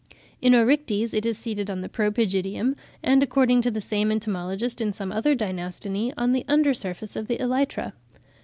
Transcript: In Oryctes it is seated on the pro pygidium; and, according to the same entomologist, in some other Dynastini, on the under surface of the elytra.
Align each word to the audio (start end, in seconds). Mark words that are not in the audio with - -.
In 0.41 0.53
Oryctes 0.53 1.13
it 1.13 1.27
is 1.27 1.37
seated 1.37 1.69
on 1.69 1.81
the 1.81 1.87
pro 1.87 2.09
pygidium; 2.09 2.73
and, 3.03 3.21
according 3.21 3.61
to 3.61 3.69
the 3.69 3.79
same 3.79 4.11
entomologist, 4.11 4.81
in 4.81 4.93
some 4.93 5.11
other 5.11 5.35
Dynastini, 5.35 6.11
on 6.17 6.31
the 6.33 6.43
under 6.47 6.73
surface 6.73 7.15
of 7.15 7.27
the 7.27 7.37
elytra. 7.37 7.93